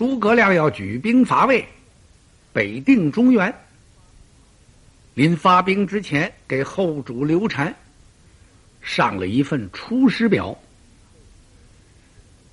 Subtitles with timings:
[0.00, 1.62] 诸葛亮要举兵伐魏，
[2.54, 3.54] 北定中原。
[5.12, 7.76] 临发兵之前，给后主刘禅
[8.80, 10.58] 上了一份出师表。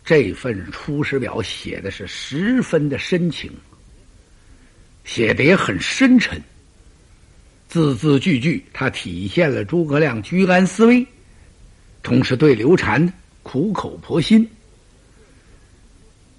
[0.04, 3.50] 这份出师表写的是十分的深情，
[5.05, 6.43] 写的也很深沉，
[7.70, 11.07] 字字句句，它体现了诸葛亮居安思危，
[12.04, 14.45] 同时对刘禅苦口婆心，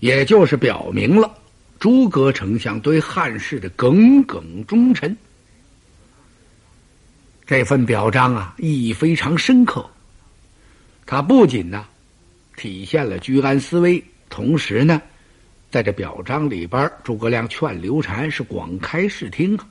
[0.01, 1.35] 也就是表明了
[1.79, 5.17] 诸葛丞相对汉室的耿耿忠臣。
[7.47, 9.89] 这份表彰啊，意义非常深刻。
[11.07, 11.87] 它不仅呢。
[12.57, 15.01] 体现了居安思危，同时呢，
[15.71, 19.65] 在这表彰里边，诸葛亮劝刘禅是广开视听啊，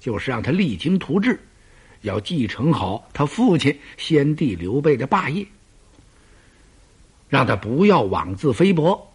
[0.00, 1.38] 就是让他励精图治，
[2.00, 5.46] 要继承好他父亲先帝刘备的霸业，
[7.28, 9.09] 让他不要妄自菲薄，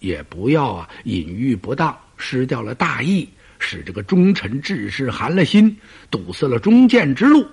[0.00, 5.76] 也不要啊隐喻不当，失掉了大义，使这个忠臣志士寒了心，
[6.10, 7.46] 堵塞了忠谏之路。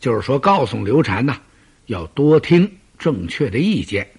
[0.00, 1.40] 就是说，告诉刘禅呐，
[1.86, 2.70] 要多听。
[2.98, 4.10] 正确的意见，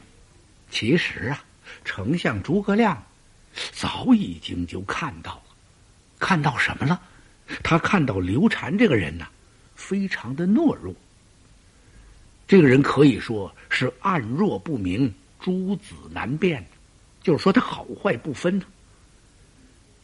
[0.72, 1.44] 其实啊，
[1.84, 3.04] 丞相诸葛亮
[3.74, 5.44] 早已经就看到了，
[6.18, 7.02] 看到什么了？
[7.62, 9.28] 他看到刘禅这个人呢，
[9.76, 10.96] 非常的懦弱。
[12.48, 16.66] 这个人可以说是暗弱不明，诸子难辨，
[17.22, 18.66] 就是说他好坏不分呢。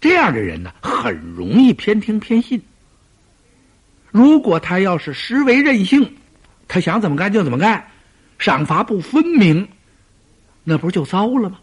[0.01, 2.61] 这样的人呢，很容易偏听偏信。
[4.11, 6.15] 如果他要是实为任性，
[6.67, 7.87] 他想怎么干就怎么干。
[8.37, 9.67] 赏罚不分明，
[10.63, 11.59] 那不就糟了吗？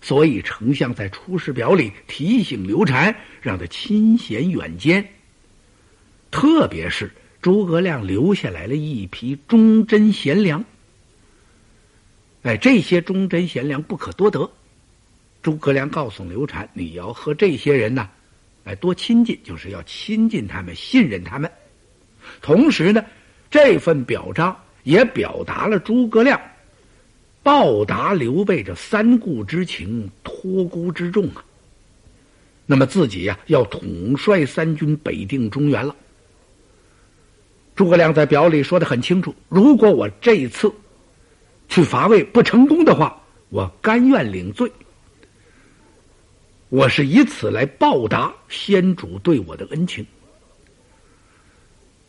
[0.00, 5.10] 所以丞相在出师表里提醒刘禅，让他亲贤远奸。
[6.30, 10.64] 特别是诸葛亮留下来了一批忠贞贤良，
[12.42, 14.50] 哎，这些忠贞贤良不可多得。
[15.42, 18.08] 诸葛亮告诉刘禅，你要和这些人呢，
[18.64, 21.50] 哎，多亲近，就是要亲近他们，信任他们。
[22.40, 23.04] 同时呢，
[23.50, 24.56] 这份表彰。
[24.84, 26.40] 也表达了诸葛亮
[27.40, 31.44] 报答刘备这三顾之情、托孤之重啊。
[32.66, 35.94] 那么自己呀，要统帅三军北定中原了。
[37.76, 40.68] 诸葛亮在表里说的很清楚：如果我这一次
[41.68, 44.68] 去伐魏不成功的话，我甘愿领罪。
[46.72, 50.06] 我是以此来报答先主对我的恩情。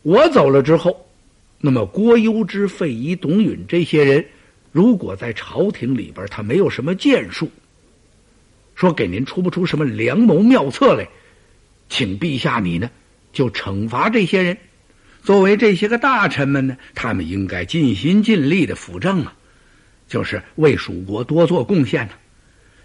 [0.00, 1.06] 我走了之后。
[1.60, 4.24] 那么，郭攸之、费祎、董允这些人，
[4.72, 7.50] 如果在朝廷里边他没有什么建树，
[8.74, 11.06] 说给您出不出什么良谋妙策来，
[11.90, 12.90] 请陛下你呢
[13.34, 14.56] 就惩罚这些人。
[15.22, 19.36] 作为这些个大臣们呢，他们应该尽心尽力的辅政啊，
[20.08, 22.14] 就是为蜀国多做贡献呢。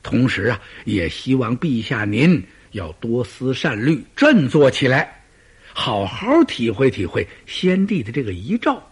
[0.02, 5.22] 同时啊，也希望陛下您要多思善虑，振作起来。
[5.74, 8.84] 好好体会体会先帝的这个遗诏。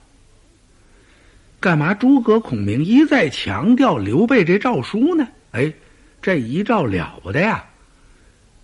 [1.59, 1.93] 干嘛？
[1.93, 5.27] 诸葛孔明一再强调刘备这诏书呢？
[5.51, 5.73] 哎，
[6.21, 7.65] 这遗诏了不得呀！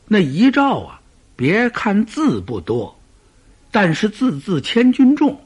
[0.08, 1.02] 那遗诏啊，
[1.36, 3.00] 别看字不多，
[3.72, 5.42] 但是字字千钧重。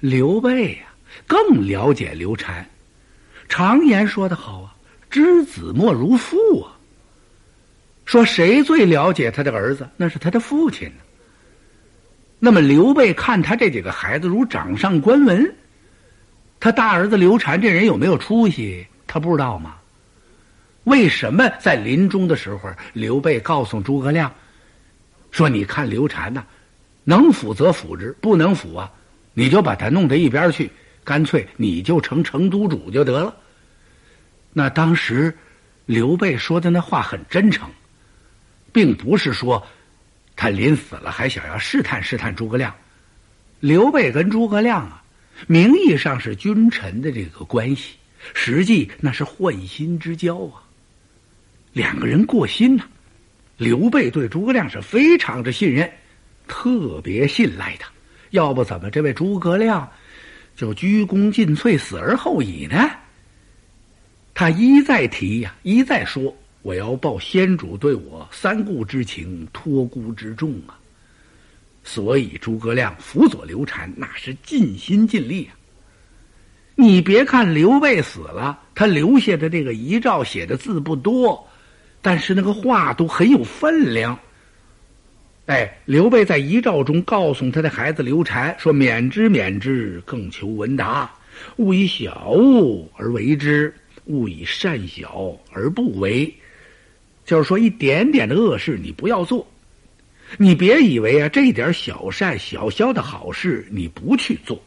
[0.00, 0.86] 刘备呀，
[1.26, 2.68] 更了解刘禅。
[3.48, 4.74] 常言说得好啊
[5.16, 6.76] ，“知子莫如父”啊。
[8.04, 9.88] 说谁最了解他的儿子？
[9.96, 11.02] 那是他的父亲呢。
[12.38, 15.54] 那么刘备看他这几个孩子如掌上观文，
[16.60, 18.86] 他大儿子刘禅这人有没有出息？
[19.06, 19.76] 他不知道吗？
[20.84, 24.30] 为什么在临终的时候，刘备告诉诸葛亮
[25.32, 26.44] 说：“你看刘禅呐，
[27.02, 28.92] 能辅则辅之，不能辅啊，
[29.34, 30.70] 你就把他弄到一边去，
[31.02, 33.34] 干脆你就成成都主就得了。”
[34.58, 35.36] 那当时
[35.84, 37.68] 刘备说的那话很真诚，
[38.72, 39.62] 并不是说。
[40.34, 42.74] 他临死了，还想要试探试探诸葛亮。
[43.60, 45.02] 刘备跟诸葛亮啊，
[45.46, 47.96] 名义上是君臣的这个关系，
[48.34, 50.62] 实际那是换心之交啊。
[51.72, 52.84] 两个人过心呐。
[53.58, 55.90] 刘备对诸葛亮是非常的信任，
[56.46, 57.90] 特别信赖他。
[58.30, 59.90] 要不怎么这位诸葛亮
[60.54, 62.90] 就鞠躬尽瘁，死而后已呢？
[64.38, 66.36] 他一再提呀，一再说。
[66.60, 70.76] 我要报先主对我三顾之情、托孤之重啊！
[71.82, 75.56] 所以诸葛亮辅佐刘禅，那是尽心尽力啊。
[76.74, 81.48] 你别看刘备死了，他留下的这个遗诏写的字不多，
[82.02, 84.18] 但是那个话都很有分量。
[85.46, 91.10] 哎，刘备在遗诏中告诉他的孩子刘禅说：“免之，免之，更求闻达。
[91.56, 93.72] 勿以小物而为之，
[94.06, 96.34] 勿以善小而不为。”
[97.24, 99.46] 就是说一点点的恶事你不要做。
[100.38, 104.60] 你别以为啊，这一点小善、小小的好事你不去做，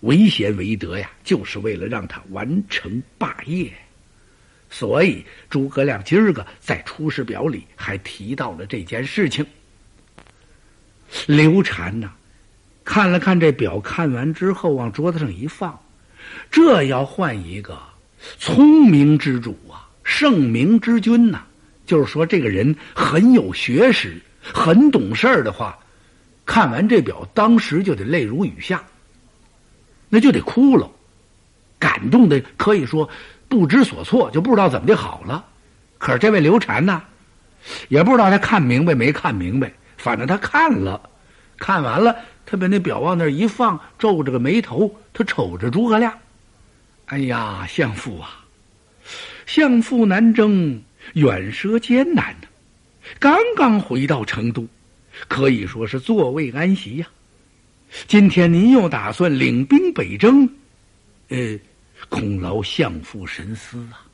[0.00, 3.72] 为贤为德呀，就是为了让他完成霸业。
[4.68, 9.46] 所以诸葛亮今儿个在出师表里还提到了这件事情。
[11.26, 12.12] 刘禅呐，
[12.84, 15.78] 看了看这表，看完之后往桌子上一放，
[16.50, 17.78] 这要换一个
[18.38, 21.42] 聪明之主啊，圣明之君呐，
[21.86, 24.20] 就是说这个人很有学识。
[24.52, 25.78] 很懂事儿的话，
[26.44, 28.82] 看完这表，当时就得泪如雨下，
[30.08, 30.90] 那就得哭了，
[31.78, 33.08] 感动的可以说
[33.48, 35.44] 不知所措，就不知道怎么的好了。
[35.96, 37.00] 可是这位刘禅呢，
[37.88, 41.00] 也不知道他看明白没看明白，反正他看了，
[41.56, 46.12] 看完了，他把那表往那一放，皱着个眉头，他瞅着诸葛亮，
[47.12, 48.42] 哎呀，相父啊，
[49.44, 50.80] 相父南征，
[51.12, 52.48] 远涉艰难呐。
[53.18, 54.66] 刚刚回到成都，
[55.28, 57.06] 可以说是座位安席呀。
[58.08, 60.48] 今天您又打算领兵北征，
[61.28, 61.58] 呃，
[62.08, 64.08] 恐劳相父神思啊。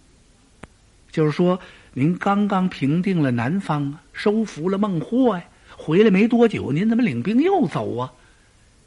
[1.12, 1.56] 就是说，
[1.92, 5.44] 您刚刚平定了南方啊，收服了孟获呀，
[5.76, 8.12] 回来没多久，您怎么领兵又走啊？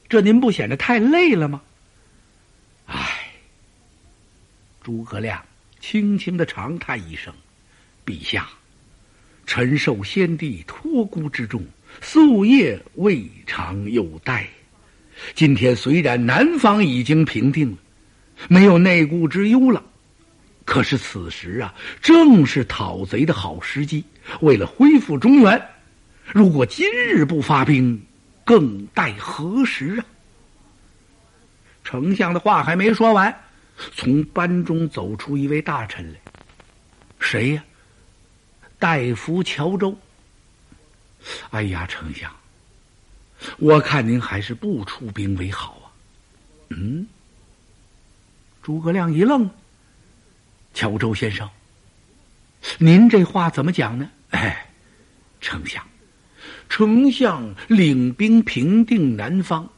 [0.10, 1.62] 这您不显得太累了吗？
[2.88, 3.21] 唉，
[4.82, 5.40] 诸葛亮
[5.80, 7.34] 轻轻的长叹一声
[8.06, 8.50] ：“陛下。”
[9.46, 11.66] 臣受先帝托孤之重，
[12.02, 14.46] 夙夜未尝有怠。
[15.36, 17.78] 今天虽然南方已经平定了，
[18.48, 19.84] 没有内顾之忧了，
[20.64, 24.04] 可是此时啊，正是讨贼的好时机。
[24.40, 25.62] 为了恢复中原，
[26.28, 28.02] 如果今日不发兵，
[28.46, 30.06] 更待何时啊？
[31.84, 33.36] 丞相的话还没说完，
[33.94, 36.20] 从班中走出一位大臣来，
[37.20, 37.64] 谁呀？
[38.78, 39.98] 大夫乔州，
[41.52, 42.32] 哎呀，丞相，
[43.58, 45.86] 我看您还是不出兵为好啊。
[46.70, 47.06] 嗯，
[48.64, 49.50] 诸葛亮一愣，
[50.74, 51.48] 乔州先生，
[52.80, 54.10] 您这话怎么讲呢？
[54.32, 54.68] 哎，
[55.40, 55.86] 丞相，
[56.70, 59.70] 丞相领兵平定南方，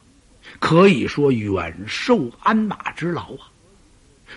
[0.60, 3.50] 可以说远受鞍马之劳啊。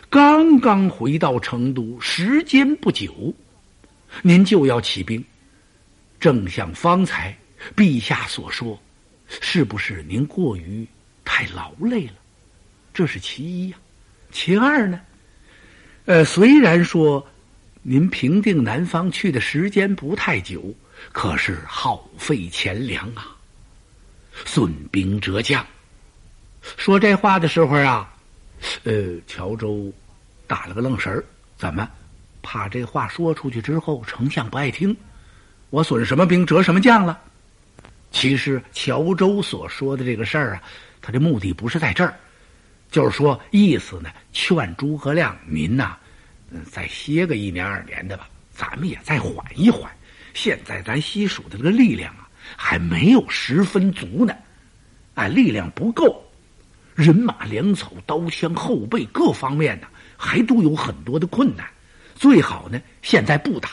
[0.09, 3.33] 刚刚回到成都，时间不久。
[4.21, 5.23] 您就要起兵，
[6.19, 7.37] 正像方才
[7.75, 8.81] 陛下所说，
[9.27, 10.87] 是不是您过于
[11.25, 12.13] 太劳累了？
[12.93, 13.77] 这是其一呀。
[14.31, 15.01] 其二呢？
[16.05, 17.25] 呃，虽然说
[17.81, 20.73] 您平定南方去的时间不太久，
[21.11, 23.35] 可是耗费钱粮啊，
[24.45, 25.65] 损兵折将。
[26.77, 28.16] 说这话的时候啊，
[28.83, 29.91] 呃，乔州
[30.45, 31.23] 打了个愣神儿，
[31.55, 31.89] 怎么？
[32.41, 34.95] 怕这话说出去之后，丞相不爱听，
[35.69, 37.19] 我损什么兵折什么将了？
[38.09, 40.63] 其实乔州所说的这个事儿啊，
[41.01, 42.15] 他的目的不是在这儿，
[42.89, 45.97] 就是说意思呢，劝诸葛亮您呐，
[46.51, 49.91] 嗯再歇个一年二年的吧，咱们也再缓一缓。
[50.33, 54.33] 现在咱西蜀的这个力量啊，还没有十分足呢，
[55.15, 56.23] 哎，力量不够，
[56.97, 59.85] 人马粮草、刀枪、后备各方面呢，
[60.17, 61.63] 还都有很多的困难。
[62.15, 63.69] 最好呢，现在不打。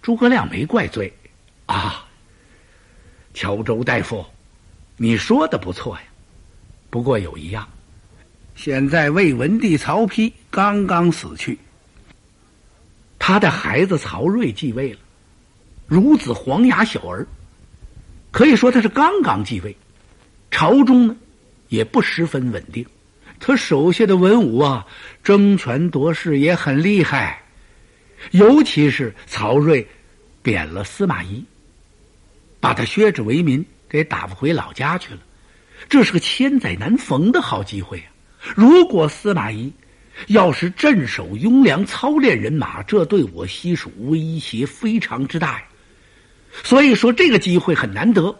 [0.00, 1.12] 诸葛亮没怪罪，
[1.66, 2.06] 啊，
[3.34, 4.24] 乔州大夫，
[4.96, 6.02] 你说的不错呀。
[6.88, 7.68] 不过有一样，
[8.54, 11.58] 现在魏文帝曹丕刚刚死去，
[13.18, 15.00] 他的孩子曹睿继位了，
[15.88, 17.26] 孺子黄牙小儿，
[18.30, 19.76] 可以说他是刚刚继位，
[20.52, 21.16] 朝中呢
[21.70, 22.84] 也不十分稳定。
[23.38, 24.86] 他手下的文武啊，
[25.24, 27.42] 争权夺势也很厉害，
[28.32, 29.88] 尤其是曹睿
[30.42, 31.42] 贬了司马懿，
[32.60, 35.20] 把他削职为民，给打发回老家去了。
[35.88, 38.12] 这是个千载难逢的好机会啊！
[38.54, 39.72] 如果司马懿
[40.26, 45.64] 要是镇守雍凉，操练人马，这对我西蜀威胁非常之大呀。
[46.62, 48.38] 所以说，这个机会很难得，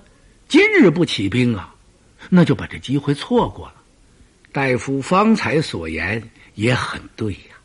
[0.48, 1.74] 今日不起兵啊，
[2.30, 3.74] 那就把这机会错过了。
[4.52, 6.22] 大夫方才所言
[6.54, 7.58] 也很对呀，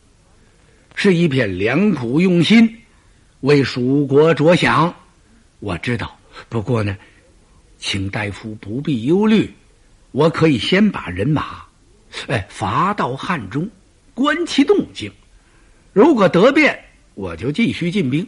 [0.96, 2.82] 是一片良苦用心，
[3.40, 4.94] 为蜀国着想。
[5.60, 6.20] 我知道，
[6.50, 6.98] 不过呢，
[7.78, 9.52] 请大夫不必忧虑，
[10.12, 11.64] 我可以先把人马，
[12.28, 13.70] 哎，伐到汉中，
[14.14, 15.12] 观其动静。
[15.94, 16.78] 如果得便，
[17.14, 18.26] 我就继续进兵；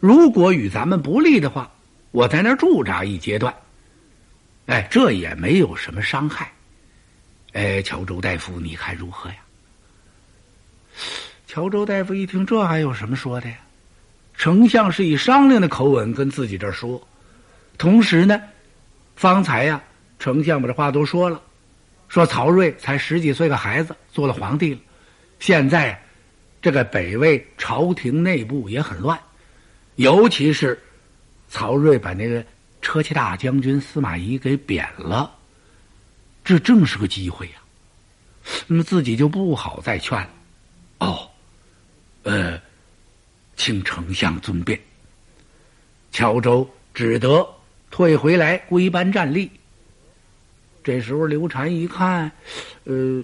[0.00, 1.70] 如果与咱们不利的话，
[2.10, 3.54] 我在那儿驻扎一阶段。
[4.66, 6.50] 哎，这也没有什么伤害。
[7.52, 9.36] 哎，乔州大夫，你看如何呀？
[11.46, 13.56] 乔州大夫一听，这还有什么说的呀？
[14.34, 17.06] 丞相是以商量的口吻跟自己这儿说，
[17.76, 18.40] 同时呢，
[19.14, 19.82] 方才呀，
[20.18, 21.40] 丞相把这话都说了，
[22.08, 24.80] 说曹睿才十几岁个孩子做了皇帝了，
[25.38, 26.00] 现在
[26.62, 29.18] 这个北魏朝廷内部也很乱，
[29.96, 30.82] 尤其是
[31.48, 32.42] 曹睿把那个
[32.82, 35.34] 车骑大将军司马懿给贬了，
[36.44, 37.54] 这正是个机会呀。
[38.66, 40.30] 那么自己就不好再劝了。
[40.98, 41.30] 哦，
[42.24, 42.60] 呃。
[43.54, 44.80] 请丞相尊便。
[46.10, 47.46] 乔州只得
[47.90, 49.48] 退回来归班站立。
[50.82, 52.32] 这时候刘禅一看，
[52.84, 53.22] 呃，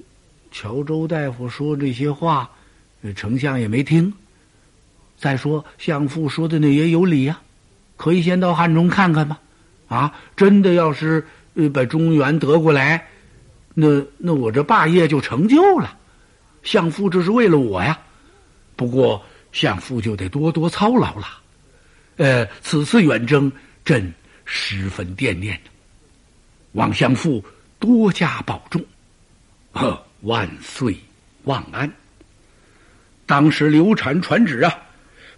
[0.53, 2.49] 乔州大夫说这些话，
[3.17, 4.13] 丞相也没听。
[5.17, 7.41] 再说相父说的那也有理呀，
[7.97, 9.41] 可以先到汉中看看吧。
[9.89, 13.09] 啊，真的要是呃把中原得过来，
[13.75, 15.97] 那那我这霸业就成就了。
[16.63, 17.99] 相父这是为了我呀。
[18.77, 19.25] 不过。
[19.51, 21.27] 相父就得多多操劳了，
[22.19, 23.51] 呃，此次远征，
[23.83, 24.13] 朕
[24.45, 25.59] 十分惦念，
[26.73, 27.43] 望相父
[27.79, 28.85] 多加保重，
[29.73, 30.95] 呵，万岁
[31.45, 31.91] 万安。
[33.25, 34.73] 当时刘禅传旨啊，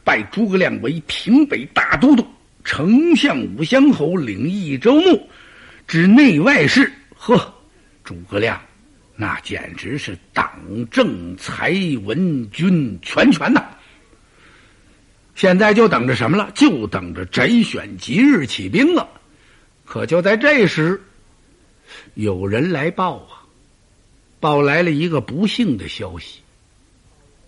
[0.03, 2.27] 拜诸葛亮为平北大都督，
[2.65, 5.29] 丞相武乡侯领益州牧，
[5.87, 6.93] 知内外事。
[7.15, 7.55] 呵，
[8.05, 8.61] 诸葛亮
[9.17, 10.51] 那简直是党
[10.91, 11.73] 政财
[12.05, 13.65] 文军全权呐！
[15.35, 16.51] 现在就等着什么了？
[16.55, 19.09] 就等着摘选吉日起兵了。
[19.85, 21.03] 可就在这时，
[22.15, 23.45] 有人来报啊，
[24.39, 26.41] 报来了一个不幸的消息。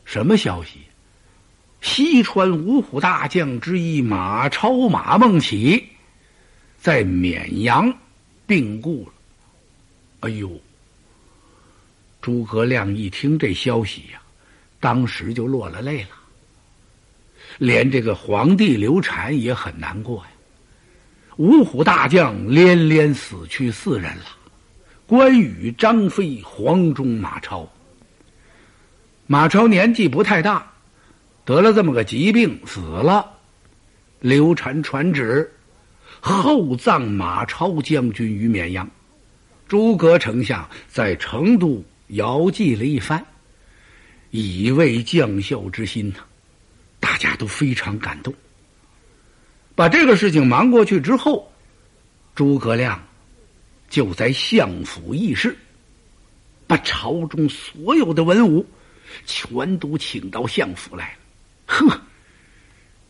[0.05, 0.81] 什么消息？
[1.83, 5.85] 西川五虎大将之一马超、马孟起
[6.79, 7.93] 在绵阳
[8.47, 9.13] 病故了。
[10.21, 10.51] 哎呦！
[12.21, 14.23] 诸葛亮一听这消息呀，
[14.79, 16.11] 当时就落了泪了。
[17.59, 20.31] 连这个皇帝刘禅也很难过呀，
[21.37, 24.27] 五虎大将连连死去四人了，
[25.05, 27.69] 关羽、张飞、黄忠、马超。
[29.27, 30.72] 马超年纪不太大，
[31.45, 33.31] 得了这么个疾病死了。
[34.21, 35.53] 刘禅传旨，
[36.21, 38.89] 厚葬马超将军于绵阳。
[39.67, 43.25] 诸葛丞相在成都遥祭了一番，
[44.31, 46.19] 以慰将校之心呐。
[47.01, 48.33] 大家都非常感动。
[49.75, 51.51] 把这个事情忙过去之后，
[52.35, 53.03] 诸葛亮
[53.91, 55.57] 就在相府议事，
[56.69, 58.65] 把朝中所有的文武
[59.27, 61.22] 全都请到相府来了。
[61.73, 61.99] 呵，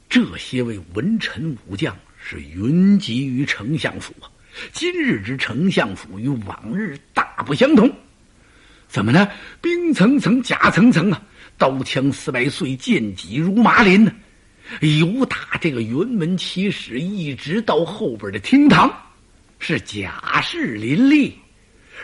[0.09, 4.31] 这些位文臣武将是云集于丞相府啊！
[4.73, 7.93] 今日之丞相府与往日大不相同，
[8.87, 9.29] 怎么呢？
[9.61, 11.21] 兵层层，甲层层啊！
[11.59, 14.13] 刀枪四百岁，剑戟如麻林呢。
[14.81, 18.89] 由打这个辕门起始，一直到后边的厅堂，
[19.59, 21.37] 是甲士林立，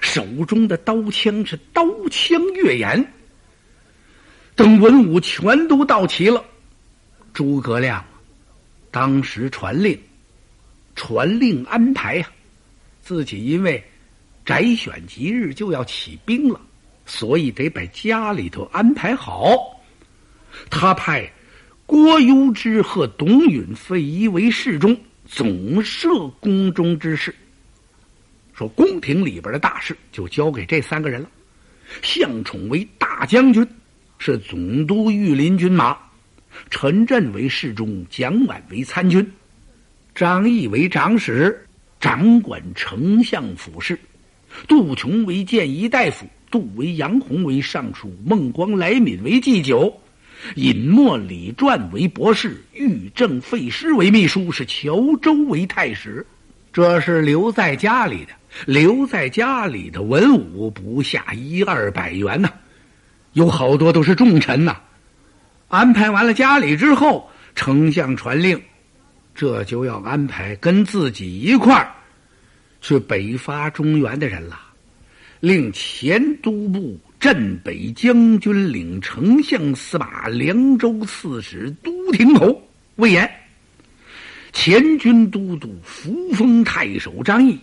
[0.00, 3.12] 手中的刀枪是刀枪月眼。
[4.58, 6.44] 等文武全都到齐了，
[7.32, 8.04] 诸葛亮
[8.90, 9.96] 当时传令，
[10.96, 12.28] 传令安排呀，
[13.00, 13.80] 自己因为
[14.44, 16.60] 宅选吉日就要起兵了。
[17.06, 19.80] 所以得把家里头安排好。
[20.68, 21.32] 他派
[21.86, 27.32] 郭攸之和董允、费祎为侍中，总摄宫中之事。
[28.54, 31.30] 说宫廷里边的大事就交给这三个人了。
[32.02, 33.64] 向宠为大将军，
[34.18, 35.96] 是总督御林军马；
[36.70, 39.32] 陈震为侍中，蒋琬为参军，
[40.14, 41.66] 张毅为长史，
[41.98, 43.96] 掌管丞相府事；
[44.66, 46.26] 杜琼为谏议大夫。
[46.50, 49.94] 杜为、杨洪为尚书，孟光、来敏为祭酒，
[50.54, 56.26] 尹默、李传为博士，玉正、费师为秘书，是谯周为太史。
[56.72, 58.30] 这是留在家里的，
[58.64, 62.50] 留在家里的文武不下一二百员呐，
[63.32, 64.76] 有好多都是重臣呐。
[65.68, 68.60] 安排完了家里之后，丞相传令，
[69.34, 71.92] 这就要安排跟自己一块儿
[72.80, 74.60] 去北伐中原的人了。
[75.40, 82.60] 令前都部镇北将军、领丞相、司马、凉州刺史、都亭侯
[82.96, 83.30] 魏延，
[84.52, 87.56] 前军都督扶风太守张毅，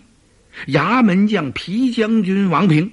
[0.68, 2.90] 衙门将皮将军王平，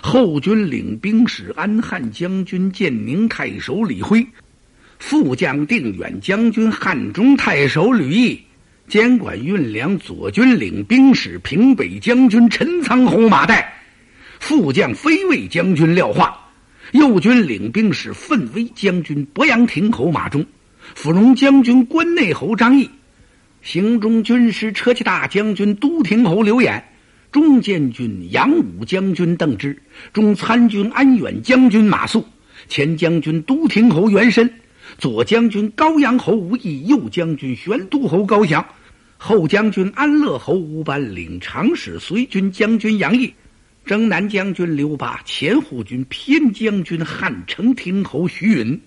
[0.00, 4.26] 后军领兵使安汉将军、建宁太守李辉，
[4.98, 8.40] 副将定远将军、汉中太守吕毅，
[8.88, 13.64] 监管运粮左军领兵使平北将军陈仓侯马岱。
[14.40, 16.36] 副将飞卫将军廖化，
[16.92, 20.44] 右军领兵使奋威将军博阳亭侯马忠，
[20.96, 22.90] 芙蓉将军关内侯张毅，
[23.62, 26.82] 行中军师车骑大将军都亭侯刘演，
[27.32, 29.76] 中监军杨武将军邓芝，
[30.12, 32.22] 中参军安远将军马谡，
[32.68, 34.48] 前将军都亭侯袁深，
[34.98, 38.62] 左将军高阳侯吴懿，右将军玄都侯高翔，
[39.16, 43.32] 后将军安乐侯吴班领长史随军将军杨毅。
[43.86, 48.78] 征南将军刘霸，前护军偏将军汉城亭侯徐允，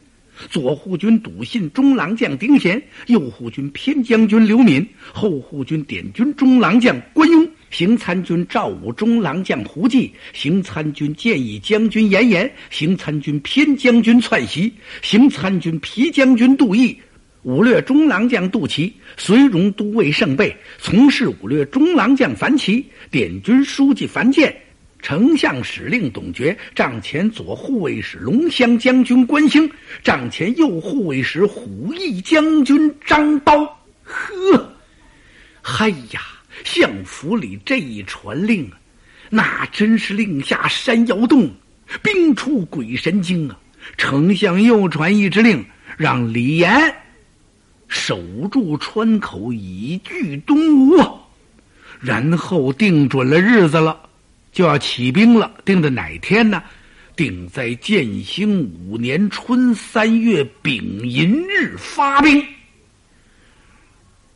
[0.49, 7.45] 左护军笃信中郎将丁贤，右护军偏将军刘敏，后护军点军中郎将关雍，
[7.77, 16.97] 行参军赵武中郎将胡济，行参军建议将军严颜，行参军偏将军窜袭，行参军皮将军杜毅，
[17.41, 24.55] 武略中郎将杜琦，随荣都尉盛备，从事武略中郎将樊奇，点军书记樊建。
[25.01, 29.69] 丞相使令董厥，帐前左护卫使龙骧将军关兴，
[30.01, 33.69] 帐前右护卫使虎翼将军张苞。
[34.01, 34.73] 呵，
[35.61, 36.21] 嗨呀！
[36.63, 38.77] 相府里这一传令啊，
[39.29, 41.49] 那真是令下山摇动，
[42.01, 43.59] 兵出鬼神惊啊！
[43.97, 45.63] 丞相又传一支令，
[45.97, 46.95] 让李严
[47.87, 48.19] 守
[48.51, 51.11] 住川口，以拒东吴啊，
[51.99, 53.99] 然后定准了日子了。
[54.51, 56.63] 就要起兵了，定在哪天呢？
[57.15, 62.43] 定在建兴五年春三月丙寅日发兵。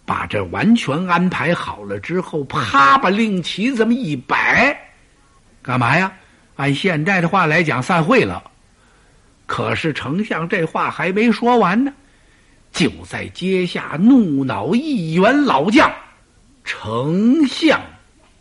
[0.10, 4.76] 把这完全安排好了之后，啪把令旗这么一摆，
[5.62, 6.12] 干嘛呀？
[6.56, 8.44] 按现在的话来讲，散会了。
[9.46, 11.94] 可是丞相这话还没说完呢，
[12.72, 15.94] 就在阶下怒恼一员老将，
[16.64, 17.80] 丞相，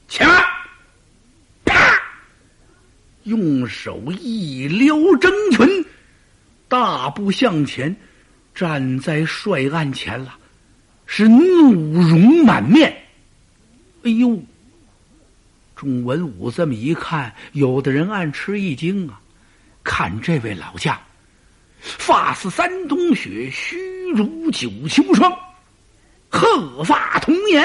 [0.08, 0.42] 前来。
[1.66, 1.74] 啪
[3.24, 5.84] 用手一撩征裙，
[6.66, 7.94] 大步向前，
[8.54, 10.34] 站在帅案前了，
[11.10, 12.94] 是怒容满面。
[14.04, 14.40] 哎呦！
[15.74, 19.20] 众文武这么一看，有的人暗吃一惊啊！
[19.82, 21.00] 看这位老将，
[21.80, 23.78] 发似三冬雪，须
[24.10, 25.32] 如九秋霜，
[26.28, 27.64] 鹤发童颜。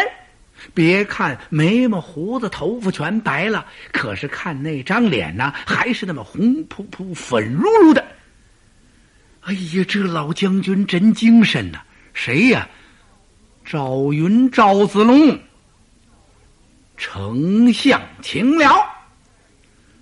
[0.73, 8.05] 别看眉毛胡子头发全白了，可是看那张脸呢，还是那么红扑扑、粉噜噜的。
[9.41, 11.81] 哎呀，这老将军真精神呐！
[12.13, 12.69] 谁呀？
[13.63, 15.39] 赵云、赵子龙。
[16.97, 18.67] 丞相请了。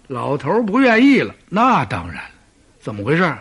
[0.07, 1.33] 老头不愿意了。
[1.49, 2.29] 那当然了，
[2.79, 3.37] 怎么回事？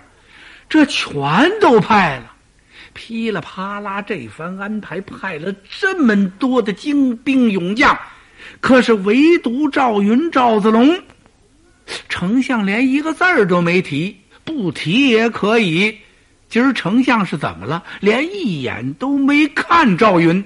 [0.69, 1.21] 这全
[1.61, 2.33] 都派了。
[2.93, 7.99] 噼里啪啦，这番安排派了这么多的精兵勇将，
[8.61, 11.01] 可是唯独赵云、赵子龙，
[12.09, 15.99] 丞相连一个字儿都没提，不提也可以。
[16.51, 17.85] 今儿丞相是怎么了？
[18.01, 20.45] 连一眼都没看赵云。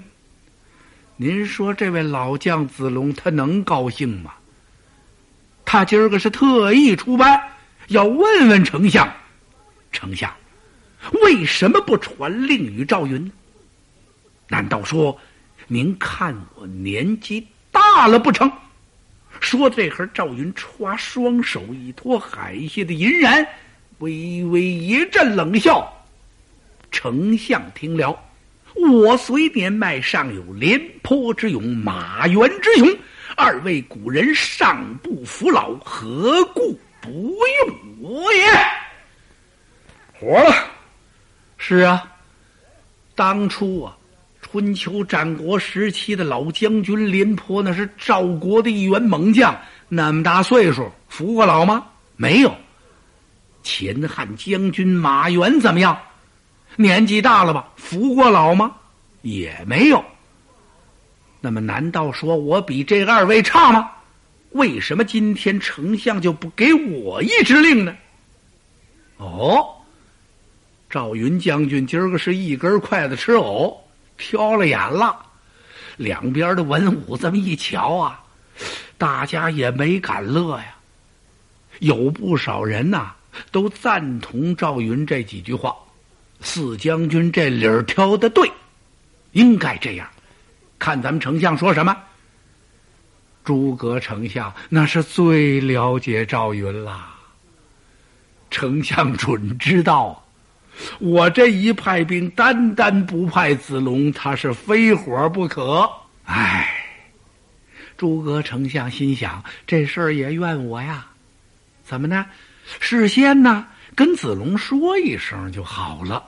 [1.16, 4.34] 您说这位老将子龙，他能高兴吗？
[5.64, 7.40] 他今儿个是特意出班，
[7.88, 9.10] 要问问丞相，
[9.92, 10.30] 丞相。
[11.22, 13.32] 为什么不传令与赵云？
[14.48, 15.18] 难道说
[15.68, 18.52] 您看我年纪大了不成？
[19.40, 23.46] 说这会儿，赵云歘双手一托海下的银然，
[24.00, 25.90] 微微一阵冷笑。
[26.94, 28.16] 丞相听了，
[28.76, 32.88] 我虽年迈，尚有廉颇之勇，马援之勇，
[33.36, 37.10] 二位古人尚不服老，何故不
[37.66, 38.44] 用我也？
[40.12, 40.54] 活了。
[41.58, 42.08] 是啊，
[43.16, 43.96] 当初啊，
[44.40, 51.84] 春秋战国时期的老将军廉颇，那是赵国的一员猛将，那么大岁数，服过老吗？
[52.16, 52.54] 没有。
[53.64, 55.98] 前汉将军马援怎么样？
[56.76, 57.68] 年纪大了吧？
[57.76, 58.74] 服过老吗？
[59.22, 60.04] 也没有。
[61.40, 63.90] 那么，难道说我比这二位差吗？
[64.50, 67.96] 为什么今天丞相就不给我一支令呢？
[69.16, 69.70] 哦。
[70.88, 73.76] 赵云将军今儿个是一根筷子吃藕，
[74.16, 75.18] 挑了眼了。
[75.96, 78.22] 两边的文武这么一瞧啊，
[78.96, 80.76] 大家也没敢乐呀。
[81.80, 83.12] 有不少人呐，
[83.50, 85.74] 都赞同赵云这几句话。
[86.44, 88.48] 四将军这理儿挑的对，
[89.32, 90.06] 应该这样。
[90.78, 91.96] 看咱们丞相说什么。
[93.42, 97.14] 诸葛丞相那是最了解赵云啦。
[98.50, 100.22] 丞相准知道。
[100.98, 105.90] 我这一派兵，单单不派子龙，他是非火不可。
[106.24, 106.68] 唉，
[107.96, 111.06] 诸葛丞相心想，这事儿也怨我呀。
[111.84, 112.26] 怎么呢？
[112.80, 116.22] 事先呢跟子龙说一声就好了。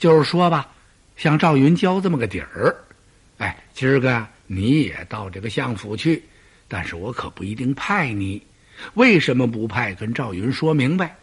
[0.00, 0.66] 就是说吧，
[1.14, 2.74] 向赵云交这么个底儿。
[3.36, 6.22] 哎，今儿个你也到这个相府去，
[6.68, 8.42] 但是我可不一定派你。
[8.94, 9.94] 为什么不派？
[9.94, 11.14] 跟赵云说明白，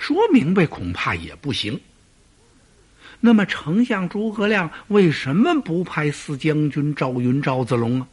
[0.00, 1.80] 说明白恐怕也不行。
[3.20, 8.08] 那么丞相诸葛亮为什么不派四将军赵云、赵子龙啊？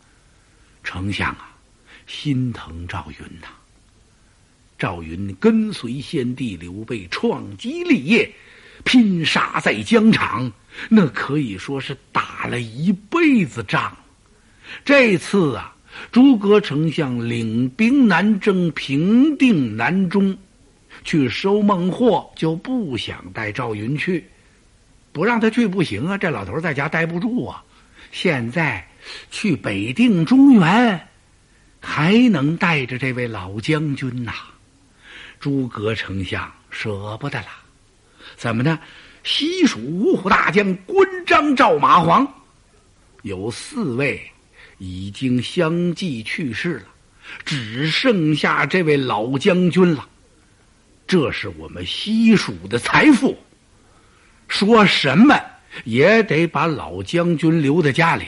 [0.83, 1.57] 丞相啊，
[2.05, 3.47] 心疼赵云呐。
[4.77, 8.31] 赵云跟随先帝刘备创基立业，
[8.83, 10.51] 拼杀在疆场，
[10.89, 13.97] 那可以说是打了一辈子仗。
[14.83, 15.69] 这次啊。
[16.11, 20.35] 诸葛丞相领兵南征，平定南中，
[21.03, 24.25] 去收孟获，就不想带赵云去，
[25.11, 26.17] 不让他去不行啊！
[26.17, 27.63] 这老头在家待不住啊！
[28.11, 28.87] 现在
[29.29, 31.07] 去北定中原，
[31.79, 34.33] 还能带着这位老将军呐？
[35.39, 37.47] 诸葛丞相舍不得了，
[38.35, 38.79] 怎么呢？
[39.23, 42.27] 西蜀五虎大将关张赵马黄
[43.21, 44.21] 有四位。
[44.79, 46.85] 已经相继去世了，
[47.45, 50.05] 只剩下这位老将军了。
[51.07, 53.37] 这是我们西蜀的财富，
[54.49, 55.39] 说什么
[55.85, 58.25] 也得把老将军留在家里。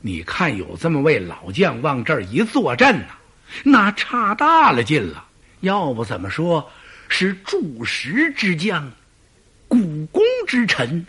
[0.00, 3.14] 你看，有这么位老将往这儿一坐镇呐，
[3.62, 5.24] 那差大了劲了。
[5.60, 6.68] 要不怎么说
[7.08, 8.90] 是柱石之将，
[9.68, 11.06] 股肱之臣，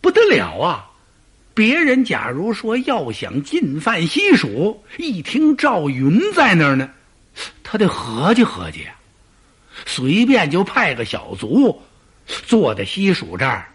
[0.00, 0.84] 不得了啊！
[1.54, 6.88] 别人假如说要想进犯西蜀，一听赵云在那儿呢，
[7.64, 8.94] 他得合计合计啊，
[9.84, 11.82] 随便就派个小卒
[12.26, 13.68] 坐在西蜀这儿，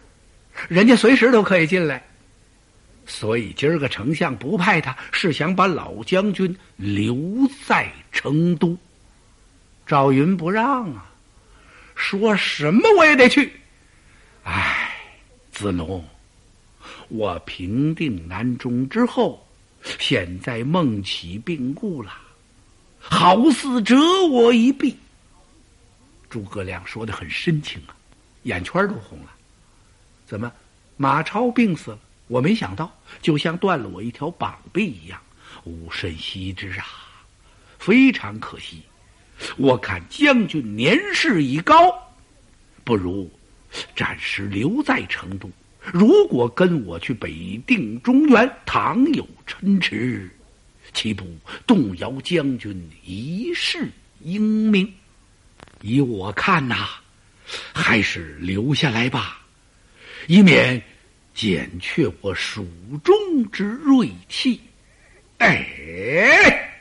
[0.69, 2.01] 人家随时都可以进来。
[3.05, 7.17] 所以今儿个丞相不派他，是想把老将军留
[7.65, 8.77] 在成都。
[9.85, 11.11] 赵云不让啊，
[12.03, 13.49] 说什么我也得去。
[14.43, 14.93] 唉，
[15.53, 16.03] 子龙。
[17.07, 19.47] 我平定南中之后，
[19.99, 22.13] 现在孟起病故了，
[22.99, 23.95] 好似折
[24.29, 24.97] 我一臂。
[26.29, 27.95] 诸葛亮说的很深情啊，
[28.43, 29.31] 眼圈都红了。
[30.27, 30.51] 怎么，
[30.97, 31.99] 马超病死了？
[32.27, 35.21] 我没想到，就像断了我一条膀臂一样，
[35.63, 36.85] 无甚惜之啊，
[37.79, 38.83] 非常可惜。
[39.57, 41.93] 我看将军年事已高，
[42.83, 43.31] 不如
[43.95, 45.49] 暂时留在成都。
[45.91, 50.29] 如果跟我去北定中原，倘有嗔迟，
[50.93, 51.25] 岂不
[51.67, 53.89] 动摇将军一世
[54.21, 54.91] 英名？
[55.81, 56.87] 依我看呐，
[57.73, 59.41] 还是留下来吧，
[60.27, 60.81] 以免
[61.33, 62.65] 减却我蜀
[63.03, 63.13] 中
[63.51, 64.61] 之锐气。
[65.39, 66.72] 哎，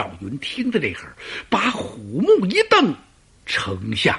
[0.00, 1.14] 赵云听着这会儿，
[1.50, 2.94] 把虎目一瞪
[3.44, 4.18] ：“丞相，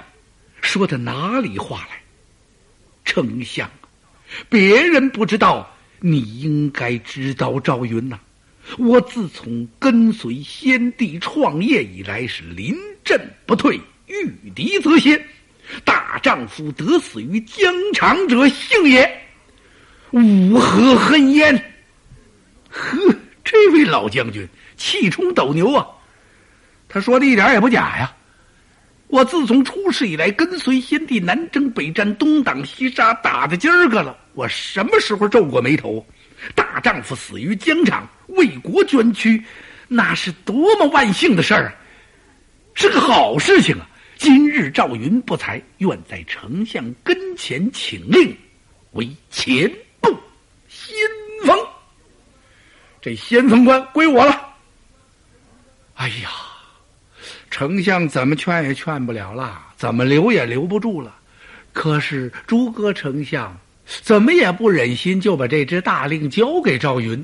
[0.62, 2.00] 说的哪里话来？”
[3.04, 3.68] 丞相，
[4.48, 7.60] 别人不知道，你应该知道。
[7.60, 8.20] 赵云呐，
[8.78, 15.20] 我自从跟随先帝创业以来，是临阵不退，遇敌则先。
[15.84, 19.20] 大丈夫得死于疆场者，幸也。
[20.12, 21.74] 吾何恨焉？
[22.70, 25.88] 呵，这位老将军气冲斗牛啊！
[26.88, 28.14] 他说的一点也不假呀。
[29.08, 34.18] 我自从出世以来，跟随先帝南征北战，东挡西杀，打的今儿个了。
[34.34, 36.06] 我什么时候皱过眉头？
[36.56, 39.44] 大丈夫死于疆场，为国捐躯，
[39.88, 41.76] 那是多么万幸的事儿啊！
[42.74, 43.88] 是个好事情啊！
[44.18, 48.34] 今日赵云不才，愿在丞相跟前请令，
[48.92, 50.16] 为前部
[50.70, 50.96] 先
[51.46, 51.58] 锋。
[53.02, 54.51] 这先锋官归我了。
[55.96, 56.30] 哎呀！
[57.52, 61.16] 丞相怎么劝也劝不了了，怎么留也留不住了。
[61.74, 67.24] 可是诸葛丞相怎么也不忍心就把这支大令交给赵云。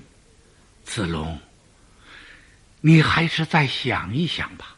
[0.83, 1.39] 子龙，
[2.81, 4.75] 你还是再想一想吧，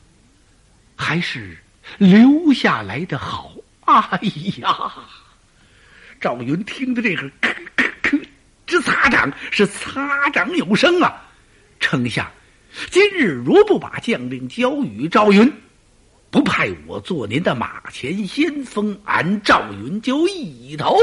[0.95, 1.57] 还是
[1.97, 3.51] 留下来的好。
[3.85, 4.19] 哎
[4.61, 4.93] 呀，
[6.21, 8.23] 赵云听的这个，咳咳咳，
[8.67, 11.25] 直擦掌，是擦掌有声啊，
[11.79, 12.25] 丞相。
[12.91, 15.51] 今日如不把将令交与赵云，
[16.29, 20.97] 不派我做您的马前先锋，俺赵云就一头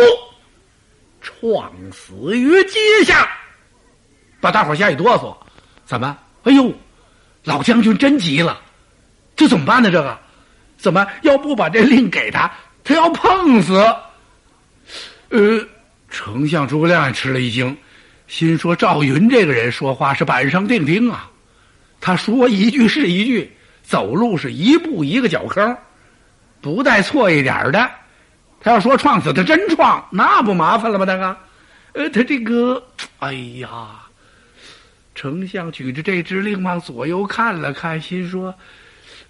[1.21, 3.29] 撞死于阶下，
[4.41, 5.37] 把大伙吓一哆嗦。
[5.85, 6.17] 怎么？
[6.45, 6.73] 哎呦，
[7.45, 8.61] 老将军真急了，
[9.35, 9.91] 这怎么办呢？
[9.91, 10.19] 这个
[10.77, 12.51] 怎么要不把这令给他，
[12.85, 13.75] 他要碰死？
[15.31, 15.67] 呃，
[16.09, 17.77] 丞相诸葛亮也吃了一惊，
[18.29, 21.29] 心说赵云这个人说话是板上钉钉啊。
[22.07, 23.51] 他说一句是一句，
[23.83, 25.77] 走路是一步一个脚坑，
[26.61, 27.91] 不带错一点的。
[28.61, 31.05] 他要说撞死，他真撞，那不麻烦了吗？
[31.05, 31.37] 大哥，
[31.95, 32.81] 呃，他这个，
[33.19, 34.07] 哎呀，
[35.17, 38.55] 丞相举着这支令往左右看了看，心说：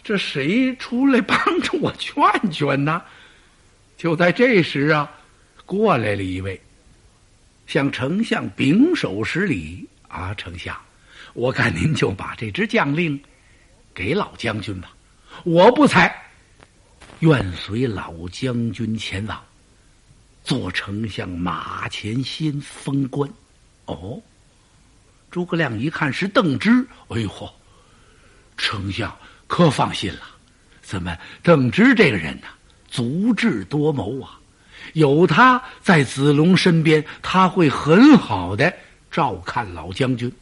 [0.05, 3.01] 这谁出来帮着我劝劝呢？
[3.97, 5.11] 就在这时啊，
[5.65, 6.61] 过来了一位，
[7.67, 10.77] 向丞相拱手施礼啊，丞相，
[11.37, 13.23] 我看您就把这支将令
[13.95, 14.91] 给老将军吧，
[15.45, 16.11] 我不才。
[17.21, 19.39] 愿随老将军前往，
[20.43, 23.31] 做丞相马前先封官。
[23.85, 24.19] 哦，
[25.31, 26.71] 诸葛亮一看是邓芝，
[27.09, 27.51] 哎呦嚯！
[28.57, 29.15] 丞相
[29.47, 30.23] 可放心了，
[30.81, 32.47] 怎么邓芝这个人呢？
[32.89, 34.41] 足智多谋啊！
[34.95, 38.73] 有他在子龙身边，他会很好的
[39.11, 40.33] 照看老将军。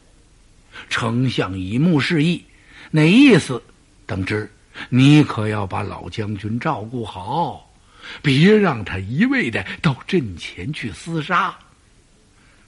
[0.88, 2.44] 丞相以目示意，
[2.90, 3.62] 那意思？
[4.06, 4.50] 邓芝。
[4.88, 7.72] 你可要把老将军照顾好，
[8.20, 11.56] 别让他一味的到阵前去厮杀。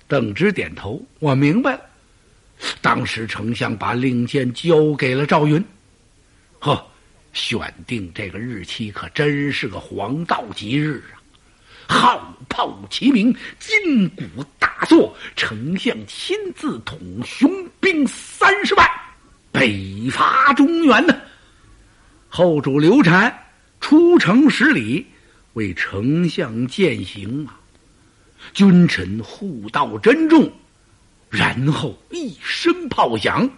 [0.06, 1.80] 邓芝点头，我明白了。
[2.80, 5.62] 当时丞相把令箭交给了赵云，
[6.60, 6.86] 呵，
[7.32, 11.18] 选定这个日期可真是个黄道吉日啊！
[11.88, 14.22] 号炮齐鸣，金鼓
[14.58, 18.88] 大作，丞相亲自统雄兵三十万，
[19.52, 21.16] 北伐中原呢。
[22.28, 23.34] 后主刘禅
[23.80, 25.06] 出城十里，
[25.54, 27.58] 为丞相饯行啊！
[28.52, 30.52] 君臣互道珍重，
[31.30, 33.48] 然后一声炮响，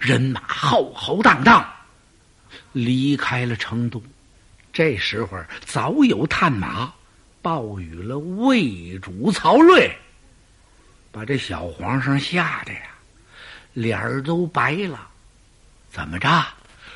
[0.00, 1.68] 人马浩浩荡荡
[2.72, 4.02] 离开了成都。
[4.72, 6.92] 这时候早有探马
[7.44, 9.94] 报与了魏主曹睿，
[11.12, 12.80] 把这小皇上吓得呀，
[13.74, 15.06] 脸儿都白了。
[15.90, 16.42] 怎么着？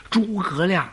[0.08, 0.90] 诸葛亮？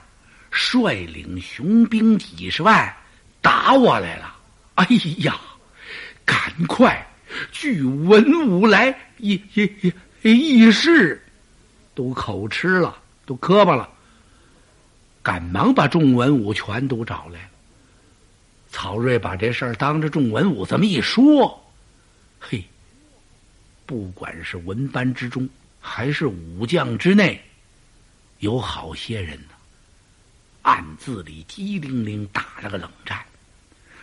[0.51, 2.93] 率领雄兵几十万
[3.41, 4.35] 打我来了！
[4.75, 4.85] 哎
[5.19, 5.39] 呀，
[6.25, 6.37] 赶
[6.67, 7.07] 快
[7.53, 9.71] 聚文武来议议
[10.21, 11.25] 议事，
[11.93, 13.89] 都口吃了，都磕巴了。
[15.23, 17.49] 赶忙把众文武全都找来了。
[18.75, 21.65] 曹睿把这事儿当着众文武这么一说，
[22.41, 22.61] 嘿，
[23.85, 25.47] 不管是文班之中
[25.79, 27.41] 还是武将之内，
[28.39, 29.55] 有好些人呢。
[30.63, 33.23] 暗自里机灵灵打了个冷战，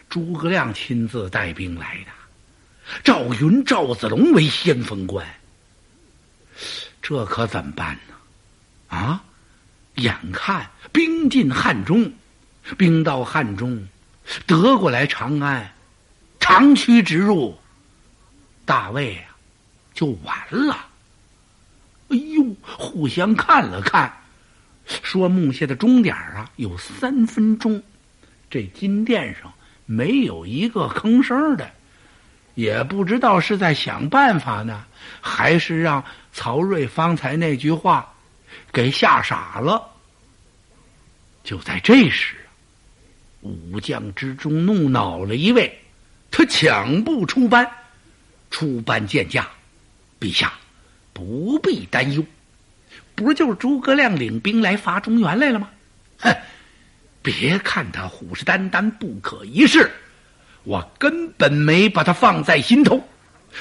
[0.08, 2.10] 诸葛亮亲自带兵来的，
[3.04, 5.26] 赵云、赵子龙为先锋官，
[7.02, 8.96] 这可怎么办呢？
[8.96, 9.22] 啊，
[9.96, 12.10] 眼看兵进汉中，
[12.78, 13.86] 兵到汉中，
[14.46, 15.72] 得过来长安，
[16.40, 17.58] 长驱直入，
[18.64, 19.36] 大魏啊，
[19.94, 20.86] 就完了。
[22.08, 24.12] 哎呦，互相看了看。
[24.84, 27.82] 说木下的钟点啊，有三分钟。
[28.50, 29.52] 这金殿上
[29.86, 31.70] 没有一个吭声的，
[32.54, 34.84] 也不知道是在想办法呢，
[35.20, 38.12] 还是让曹睿方才那句话
[38.72, 39.88] 给吓傻了。
[41.44, 42.36] 就在这时，
[43.42, 45.78] 武将之中怒恼了一位，
[46.30, 47.68] 他抢步出班，
[48.50, 49.48] 出班见驾，
[50.18, 50.52] 陛下
[51.12, 52.24] 不必担忧。
[53.14, 55.68] 不就是诸葛亮领兵来伐中原来了吗？
[56.18, 56.34] 哼！
[57.20, 59.90] 别看他虎视眈眈、不可一世，
[60.64, 63.02] 我根本没把他放在心头。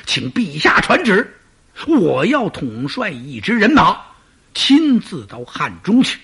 [0.06, 1.36] 请陛下传旨，
[1.88, 4.00] 我要统帅一支人马，
[4.54, 6.20] 亲自到汉中去，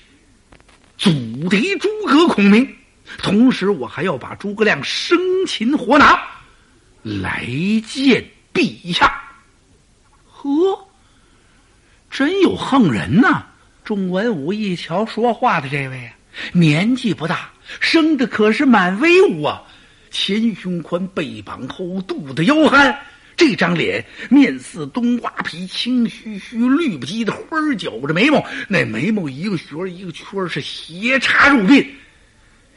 [0.98, 1.12] 阻
[1.50, 2.77] 敌诸葛孔明。
[3.18, 6.22] 同时，我还要把诸葛亮生擒活拿，
[7.04, 7.46] 来
[7.86, 9.22] 见陛下。
[10.30, 10.84] 呵。
[12.10, 13.46] 真有横人呐！
[13.84, 16.14] 众文武一瞧，说话的这位啊，
[16.54, 19.62] 年纪不大，生的可是蛮威武啊！
[20.10, 22.98] 前胸宽，背膀厚，肚子腰憨，
[23.36, 31.86] 这张脸面似冬瓜皮，青须须，绿不唧的花儿角着眉毛，那眉毛一个旋儿一个圈儿，是斜插入鬓，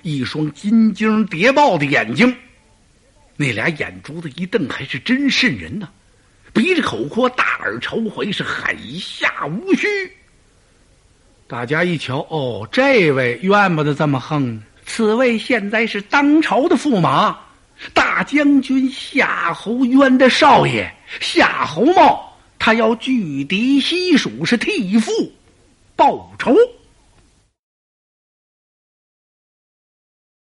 [0.03, 2.35] 一双金睛谍报的眼睛，
[3.37, 5.89] 那俩眼珠子一瞪，还是真瘆人呐！
[6.53, 9.87] 鼻子口阔，大耳朝回，是海下无须。
[11.47, 14.61] 大家一瞧，哦，这位怨不得这么横。
[14.87, 17.39] 此位现在是当朝的驸马，
[17.95, 25.11] 大将军夏侯渊的少爷夏侯茂，他要拒敌西蜀，是替父
[25.95, 26.55] 报仇。